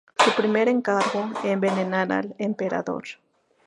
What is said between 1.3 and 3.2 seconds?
envenenar al emperador.